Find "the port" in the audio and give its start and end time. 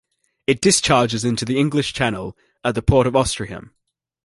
2.73-3.05